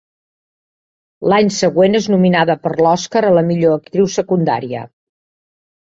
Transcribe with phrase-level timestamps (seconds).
[1.33, 4.83] L'any següent, és nominada per l'Oscar a la millor actriu secundària.